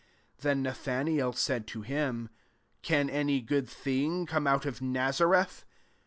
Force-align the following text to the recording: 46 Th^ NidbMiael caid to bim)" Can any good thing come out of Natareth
46 0.39 0.43
Th^ 0.43 1.05
NidbMiael 1.11 1.31
caid 1.47 1.65
to 1.67 1.83
bim)" 1.83 2.29
Can 2.81 3.07
any 3.07 3.39
good 3.39 3.69
thing 3.69 4.25
come 4.25 4.47
out 4.47 4.65
of 4.65 4.79
Natareth 4.79 5.63